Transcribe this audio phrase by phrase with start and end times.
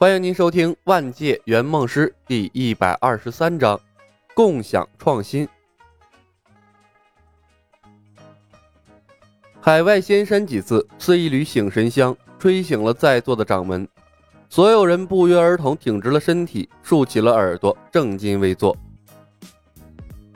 [0.00, 3.80] 欢迎您收听《万界圆梦师》第一百二十三章：
[4.32, 5.48] 共享创新。
[9.60, 13.88] 海外仙山几字似一缕醒神香，吹醒了在座的掌门。
[14.48, 18.76] 所有人不约而同挺直了身体，竖起了耳朵，正襟危坐。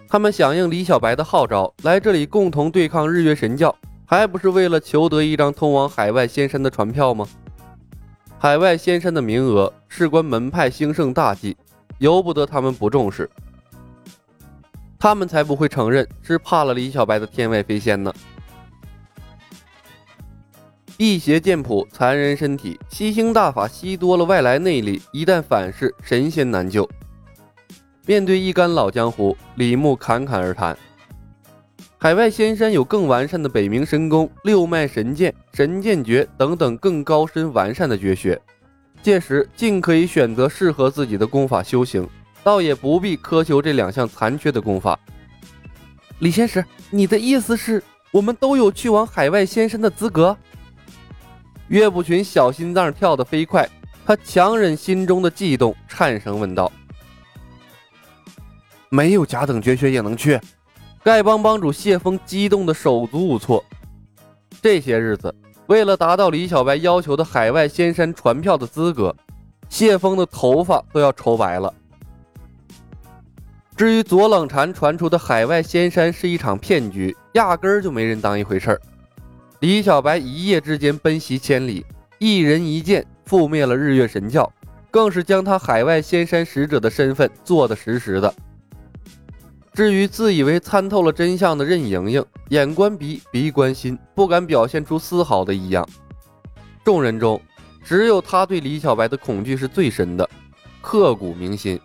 [0.09, 3.73] 他们响应李小白的号召，来这里共同对抗日月神教，
[4.05, 7.29] 还不是为了求得一张通往海外仙山的船票吗？
[8.43, 11.57] 海外仙山的名额事关门派兴盛大计，
[11.99, 13.31] 由不得他们不重视。
[14.99, 18.13] 他们才不会承认是怕了李小白的天外飞仙呢。
[20.97, 26.91] 辟邪剑谱，残忍身体，吸星大法吸多了外来内力，一旦反噬，神仙难救。
[28.07, 30.77] 面对一干老江湖，李牧侃侃而谈。
[32.03, 38.43] 海外仙山有更完善的北冥神功、六脉神剑、神剑诀等等更高深完善的绝学，
[39.01, 42.05] 届时尽可以选择适合自己的功法修行，
[42.43, 44.99] 倒也不必苛求这两项残缺的功法。
[46.19, 50.37] 李仙石，你的意思是我们都有去往海外仙山的资格？
[51.69, 53.65] 岳不群小心脏跳得飞快，
[54.05, 56.73] 他强忍心中的悸动，颤声问道
[58.91, 60.41] ：“没有甲等绝学也能去？”
[61.05, 63.65] 丐帮帮主谢峰激动的手足无措。
[64.63, 65.35] 这些日子，
[65.67, 69.15] 为了达到李小白要求的海外仙山传票的资格，
[69.69, 71.75] 谢峰的头发都要愁白了。
[73.75, 78.81] 至于左冷禅传出的海外仙山是一场骗局，压根儿就没人当一回事儿。
[79.59, 81.85] 李小白一夜之间奔袭千里，
[82.19, 84.49] 一人一剑覆灭了日月神教，
[84.89, 88.33] 更是将他海外仙山使者的身份做得实实的。
[89.75, 95.89] 至于自以为参透了真相的任盈盈，眼观鼻，鼻观心，不敢表现出丝毫的异样。
[96.85, 97.41] 众人中，
[97.83, 100.29] 只有他对李小白的恐惧是最深的，
[100.83, 101.81] 刻骨铭心。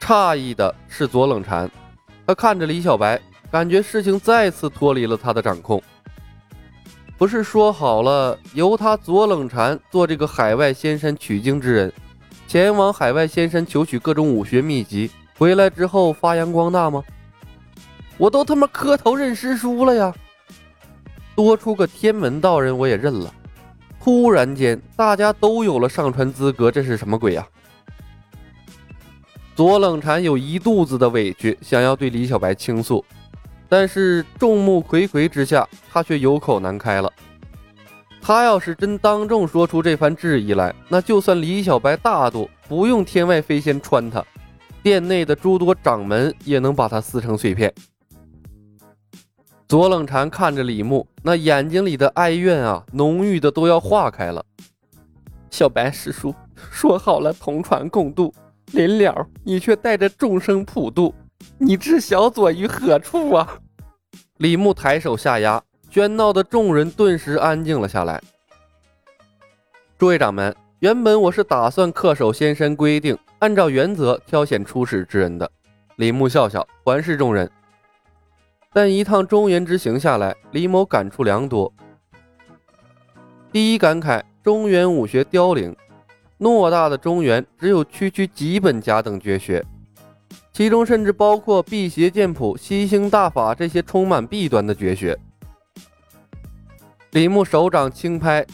[0.00, 1.70] 诧异的是左冷禅，
[2.26, 5.80] 他看着李小白，感觉事情再次脱离了他的掌控。
[7.16, 11.92] 不是说好了由他左冷禅做这个海外仙山取经之人，
[12.48, 15.08] 前往海外仙山求取各种武学秘籍？
[15.40, 17.02] 回来之后发扬光大吗？
[18.18, 20.14] 我都他妈磕头认师叔了呀！
[21.34, 23.32] 多出个天门道人我也认了。
[23.98, 27.48] 突然间，大家都有了上传资格，这是什么鬼呀？
[29.56, 33.02] 左冷禅有一肚子的委屈，想要对李小白倾诉，
[33.66, 37.10] 但是众目睽睽之下，他却有口难开了。
[38.20, 44.22] 他要是真当众说出这番质疑来，那就算李小白大度，不用天外飞仙穿他。
[44.82, 47.72] 殿内的诸多掌门也能把他撕成碎片。
[49.68, 54.44] 左冷禅看着李牧，那眼睛里的哀怨啊，浓郁的都要化开了。
[55.50, 58.32] 小白师叔说好了同船共渡，
[58.72, 61.14] 临了你却带着众生普渡，
[61.58, 63.58] 你置小左于何处啊？
[64.38, 65.62] 李牧抬手下压，
[65.92, 68.20] 喧闹的众人顿时安静了下来。
[69.98, 70.54] 诸位掌门。
[70.80, 75.50] 原本我是打算恪守仙山规定，按照原则挑选出使之人的。
[75.96, 77.50] 李牧笑笑，环视众人。
[78.72, 81.70] 但一趟中原之行下来，李某感触良多。
[83.52, 85.76] 第一感慨，中原武学凋零，
[86.38, 89.62] 偌大的中原只有区区几本甲等绝学，
[90.50, 95.18] 其中甚至包括辟邪剑谱、吸星大法这些充满弊端的绝学。
[97.10, 98.46] 李牧手掌轻拍。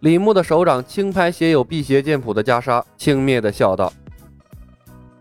[0.00, 3.92] 李牧的手掌轻拍写有辟邪剑谱的袈裟，轻蔑地笑道：“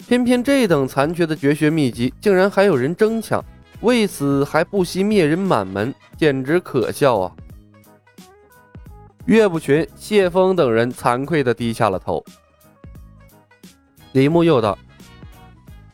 [0.07, 3.43] 偏偏这等残缺的绝学秘籍，竟然还有人争抢，
[3.81, 7.31] 为此还不惜灭人满门，简直可笑啊！”
[9.27, 12.23] 岳不群、谢峰等人惭愧地低下了头。
[14.13, 14.79] 李牧又道：“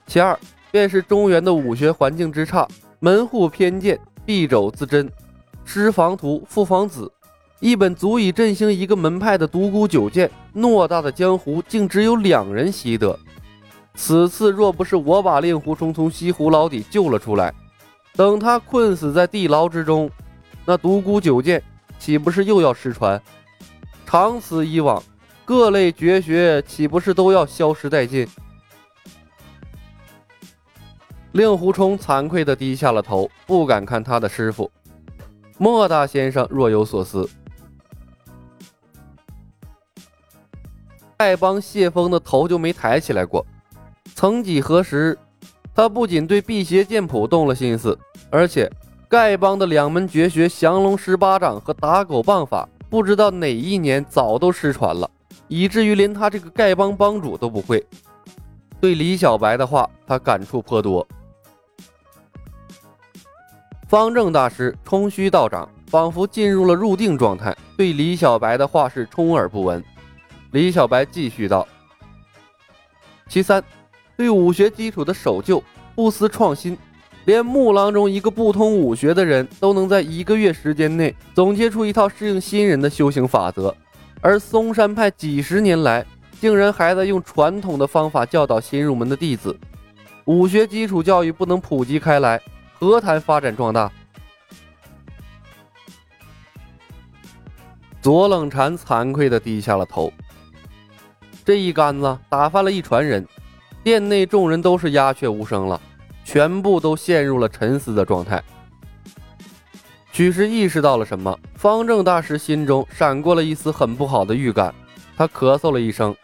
[0.06, 0.38] 其二，
[0.72, 2.67] 便是中原的武学环境之差，
[3.00, 5.12] 门户偏见，敝帚自珍，
[5.66, 7.11] 师房徒，父房子。”
[7.59, 13.17] 一本足以振兴一个门派的独孤九剑，偌大的江湖竟只有两人习得。
[13.96, 17.53] 此次若不是我把令狐冲从西湖牢底救了出来，
[18.13, 20.11] 等他困死在地牢之中，
[20.66, 21.63] 那独孤九剑
[21.97, 23.22] 岂不是又要失传？
[24.05, 25.01] 长此以往，
[25.46, 28.28] 各类绝学岂不是都要消失殆尽？
[31.31, 34.69] 令狐冲惭愧地低下了头，不敢看他的师傅。
[35.58, 37.29] 莫大先生若有所思。
[41.25, 43.43] 丐帮谢峰的头就没抬起来过。
[44.13, 45.17] 曾几何时，
[45.73, 47.97] 他不仅对辟邪剑谱动了心思，
[48.29, 48.72] 而且
[49.09, 55.09] 丐帮的两门绝学降龙十八掌和打狗棒法，不知道哪一年早都失传了，
[55.47, 57.83] 以至于连他这个丐帮帮主都不会。
[58.79, 61.05] 对李小白的话，他感触颇多。
[63.87, 69.83] 方正大师、冲虚道长仿佛进入了入定状态，对李小白的话是充耳不闻。
[70.55, 71.67] 李小白继续道
[73.28, 73.61] ：“其三，
[74.16, 75.61] 对武学基础的守旧，
[75.93, 76.78] 不思创新，
[77.25, 83.75] 连木郎中一个不通武学的人都能在一个月时间内总结出一套适应新人的修行法则，
[84.22, 86.05] 而嵩山派几十年来
[86.40, 89.59] 竟然还在用传统的方法教导新入门的弟子，
[90.23, 92.41] 武学基础教育不能普及开来。”
[92.79, 93.91] 何谈发展壮大？
[98.01, 100.13] 左冷禅惭愧的低下了头。
[101.46, 103.24] 这一杆子打翻了一船人，
[103.84, 105.80] 店内众人都是鸦雀无声了，
[106.24, 108.44] 全部都陷入了沉思的状态。
[110.12, 114.74] 许是意识到了什么，方正大师心中闪过了一丝很不好的预感，
[115.16, 116.16] 他咳嗽了一声：“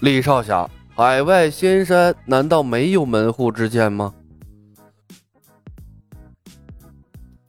[0.00, 4.12] 李少侠，海外仙山难道没有门户之见吗？”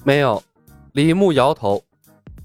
[0.05, 0.41] 没有，
[0.93, 1.83] 李牧摇头。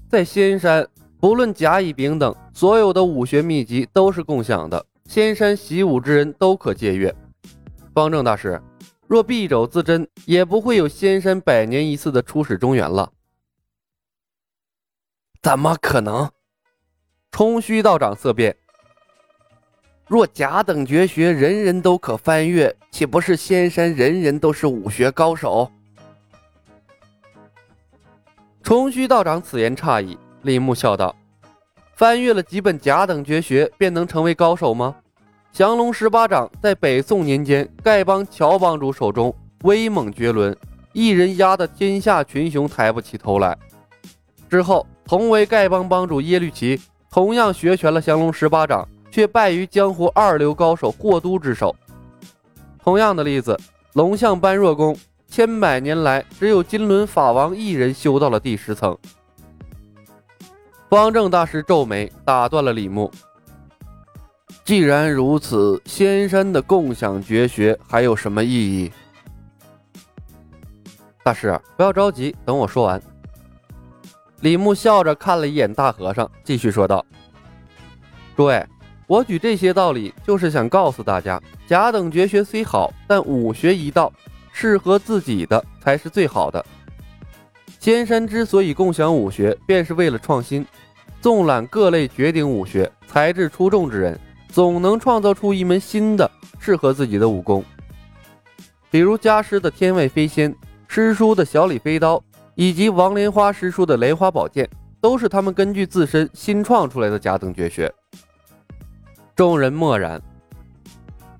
[0.09, 0.85] 在仙山，
[1.27, 7.13] 不论甲乙丙等，所有的武学秘籍都是共享的，仙山习武之人都可借阅。
[7.93, 8.61] 方正大师，
[9.07, 13.11] 若敝帚自珍，也不会有仙山百年一次的出使中原了。
[15.41, 16.31] 怎么可能？
[17.29, 18.55] 冲虚道长色变。
[20.07, 25.69] 若甲等绝学人人都可翻阅，岂不是仙山人人都是武学高手？
[28.63, 30.17] 冲虚道长此言差矣，
[30.47, 31.13] 李牧笑道
[31.93, 34.95] ：“翻阅了几本甲等绝学，便能成为高手吗？
[35.51, 40.55] 降龙十八掌在北宋年间，丐帮乔帮主手中威猛绝伦，
[40.93, 43.57] 一人压得天下群雄抬不起头来。
[44.49, 46.79] 之后，同为丐帮帮主耶律齐，
[47.11, 51.75] 同样学全了降龙十八掌，却败于江湖二流高手霍都之手。
[52.81, 53.59] 同样的例子，
[53.95, 54.97] 龙象般若功。”
[55.29, 58.97] 千百年来，只有金轮法王一人修到了第十层。
[60.89, 63.11] 方正大师皱眉，打断了李牧
[64.63, 68.91] ：“既然如此，仙山的共享绝学还有什么意义？”
[71.23, 73.01] 大师，不要着急，等我说完。
[74.39, 77.05] 李牧笑着看了一眼大和尚，继续说道
[78.37, 78.65] ：“诸位，
[79.07, 84.11] 我举这些道理，就是想告诉大家，甲等绝学虽好，但武学一道。”
[84.59, 86.65] 适合自己的才是最好的。
[87.79, 90.65] 仙山之所以共享武学，便是为了创新。
[91.21, 94.19] 纵览各类绝顶武学，才智出众之人，
[94.49, 96.29] 总能创造出一门新的
[96.59, 97.63] 适合自己的武功。
[98.89, 100.55] 比如家师的天外飞仙，
[100.87, 102.23] 师叔的小李飞刀，
[102.55, 104.69] 以及王莲花师叔的莲花宝剑，
[105.01, 107.91] 都是他们根据自身新创出来的甲等绝学。
[109.35, 110.21] 众人默然。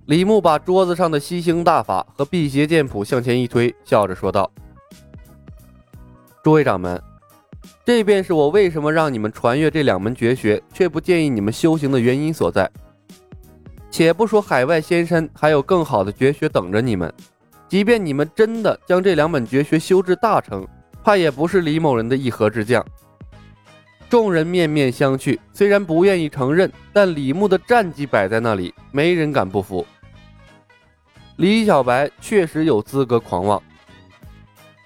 [0.05, 4.49] 李牧把桌子上的吸星大法和辟邪剑谱向前一推，笑着说道
[6.47, 7.03] ：“诸位掌门，
[7.83, 12.71] 这便是我为什么让你们传阅这两门绝学，却不建议你们修行的原因所在。
[13.91, 17.13] 且不说海外仙山还有更好的绝学等着你们，
[17.67, 20.65] 即便你们真的将这两本绝学修至大成，
[21.03, 22.81] 怕也不是李某人的一合之将。”
[24.09, 29.85] 众人面面相觑，虽然不愿意承认，但李牧的战绩摆在那里，没人敢不服。
[31.35, 33.61] 李小白确实有资格狂妄。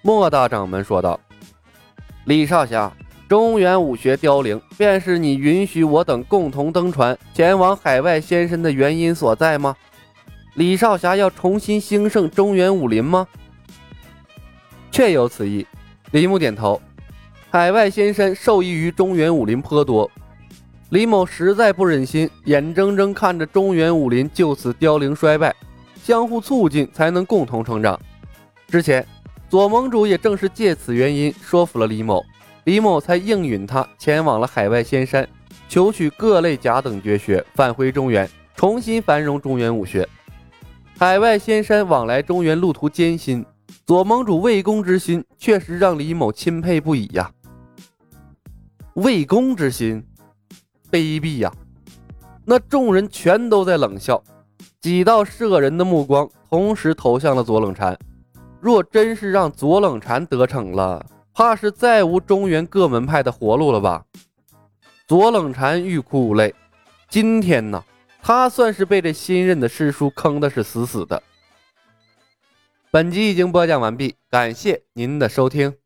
[0.01, 1.19] 莫大掌门说道
[2.25, 2.91] ：“李少侠，
[3.27, 9.75] 中原武学凋零，便是你允许我等共同登船前往海外仙山的原因所在吗？
[10.55, 13.27] 李少侠要重新兴盛中原武林吗？”
[14.91, 15.65] 确有此意。
[16.11, 16.81] 李牧点头。
[17.49, 20.09] 海外仙山受益于中原武林颇多，
[20.89, 25.53] 李某实在不忍心眼睁睁看着中原武林就此凋零衰败。
[26.01, 27.99] 相互促进，才能共同成长。
[28.67, 29.05] 之前，
[29.51, 32.23] 左盟主也正是借此原因说服了李某，
[32.63, 35.27] 李某才应允他前往了海外仙山，
[35.67, 40.07] 求取各类甲等绝学，返回中原，重新繁荣中原武学。
[40.97, 43.45] 海外仙山往来中原路途艰辛，
[43.85, 47.29] 左盟主为公之心确实让李某钦佩不已呀。
[48.93, 50.01] 为公之心，
[50.89, 51.51] 卑鄙呀！
[52.45, 54.23] 那众人全都在冷笑。
[54.79, 57.99] 几道摄人的目光同时投向了左冷禅。
[58.61, 61.03] 若真是让左冷禅得逞了，
[61.33, 64.05] 怕是再无中原各门派的活路了吧？
[65.07, 66.53] 左冷禅欲哭无泪。
[67.09, 67.83] 今天呢，
[68.21, 71.23] 他算是被这新任的师叔坑的是死死的。
[72.91, 75.80] 本集已经播讲完毕，感谢您的收听。